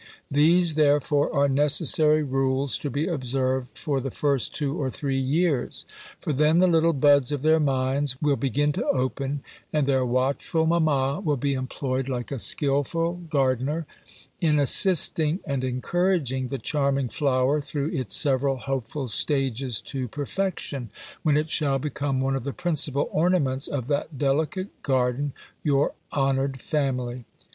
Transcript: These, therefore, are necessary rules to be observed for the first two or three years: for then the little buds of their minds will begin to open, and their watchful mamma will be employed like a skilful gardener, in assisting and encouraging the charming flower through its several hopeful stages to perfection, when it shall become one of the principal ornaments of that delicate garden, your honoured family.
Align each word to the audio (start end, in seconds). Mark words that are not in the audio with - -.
These, 0.31 0.73
therefore, 0.73 1.31
are 1.31 1.47
necessary 1.47 2.23
rules 2.23 2.79
to 2.79 2.89
be 2.89 3.05
observed 3.07 3.77
for 3.77 3.99
the 4.01 4.09
first 4.09 4.55
two 4.55 4.75
or 4.75 4.89
three 4.89 5.19
years: 5.19 5.85
for 6.19 6.33
then 6.33 6.57
the 6.57 6.65
little 6.65 6.91
buds 6.93 7.31
of 7.31 7.43
their 7.43 7.59
minds 7.59 8.19
will 8.19 8.35
begin 8.35 8.71
to 8.71 8.87
open, 8.87 9.43
and 9.71 9.85
their 9.85 10.03
watchful 10.03 10.65
mamma 10.65 11.19
will 11.19 11.37
be 11.37 11.53
employed 11.53 12.09
like 12.09 12.31
a 12.31 12.39
skilful 12.39 13.17
gardener, 13.29 13.85
in 14.39 14.57
assisting 14.57 15.39
and 15.45 15.63
encouraging 15.63 16.47
the 16.47 16.57
charming 16.57 17.07
flower 17.07 17.61
through 17.61 17.91
its 17.93 18.15
several 18.15 18.57
hopeful 18.57 19.07
stages 19.07 19.79
to 19.81 20.07
perfection, 20.07 20.89
when 21.21 21.37
it 21.37 21.51
shall 21.51 21.77
become 21.77 22.21
one 22.21 22.35
of 22.35 22.43
the 22.43 22.53
principal 22.53 23.07
ornaments 23.11 23.67
of 23.67 23.85
that 23.85 24.17
delicate 24.17 24.81
garden, 24.81 25.31
your 25.61 25.93
honoured 26.11 26.59
family. 26.59 27.23